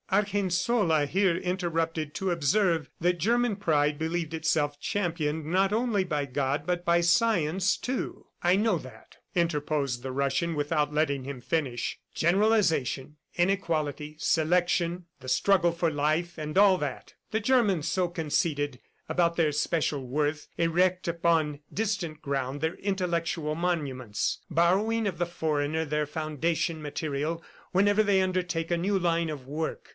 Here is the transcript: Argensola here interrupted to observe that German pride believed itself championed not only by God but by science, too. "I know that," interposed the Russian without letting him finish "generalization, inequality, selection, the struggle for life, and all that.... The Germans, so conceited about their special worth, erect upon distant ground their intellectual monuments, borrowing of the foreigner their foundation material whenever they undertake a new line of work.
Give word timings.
Argensola 0.09 1.05
here 1.05 1.37
interrupted 1.37 2.13
to 2.15 2.31
observe 2.31 2.89
that 2.99 3.19
German 3.19 3.55
pride 3.55 3.97
believed 3.97 4.33
itself 4.33 4.77
championed 4.77 5.45
not 5.45 5.71
only 5.71 6.03
by 6.03 6.25
God 6.25 6.65
but 6.65 6.83
by 6.83 6.99
science, 6.99 7.77
too. 7.77 8.25
"I 8.41 8.57
know 8.57 8.77
that," 8.79 9.17
interposed 9.35 10.03
the 10.03 10.11
Russian 10.11 10.53
without 10.55 10.91
letting 10.91 11.23
him 11.23 11.39
finish 11.39 11.97
"generalization, 12.13 13.17
inequality, 13.35 14.17
selection, 14.19 15.05
the 15.21 15.29
struggle 15.29 15.71
for 15.71 15.89
life, 15.91 16.37
and 16.37 16.57
all 16.57 16.77
that.... 16.79 17.13
The 17.29 17.39
Germans, 17.39 17.87
so 17.87 18.09
conceited 18.09 18.79
about 19.07 19.37
their 19.37 19.51
special 19.53 20.05
worth, 20.05 20.47
erect 20.57 21.07
upon 21.07 21.59
distant 21.71 22.21
ground 22.21 22.59
their 22.59 22.75
intellectual 22.75 23.53
monuments, 23.55 24.39
borrowing 24.49 25.07
of 25.07 25.19
the 25.19 25.27
foreigner 25.27 25.85
their 25.85 26.07
foundation 26.07 26.81
material 26.81 27.41
whenever 27.71 28.03
they 28.03 28.19
undertake 28.19 28.71
a 28.71 28.77
new 28.77 28.99
line 28.99 29.29
of 29.29 29.47
work. 29.47 29.87